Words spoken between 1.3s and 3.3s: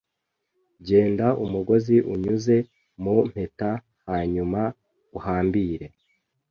umugozi unyuze mu